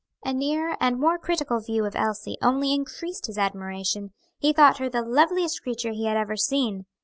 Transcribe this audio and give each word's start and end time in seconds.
A 0.25 0.33
nearer 0.33 0.75
and 0.79 0.99
more 0.99 1.19
critical 1.19 1.59
view 1.59 1.85
of 1.85 1.95
Elsie 1.95 2.39
only 2.41 2.73
increased 2.73 3.27
his 3.27 3.37
admiration; 3.37 4.13
he 4.39 4.51
thought 4.51 4.79
her 4.79 4.89
the 4.89 5.03
loveliest 5.03 5.61
creature 5.61 5.91
he 5.91 6.05
had 6.07 6.17
ever 6.17 6.35
seen. 6.35 6.87